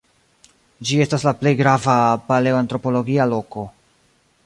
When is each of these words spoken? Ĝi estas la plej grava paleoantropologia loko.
Ĝi 0.91 0.97
estas 1.05 1.27
la 1.27 1.35
plej 1.43 1.53
grava 1.61 1.99
paleoantropologia 2.31 3.33
loko. 3.37 3.69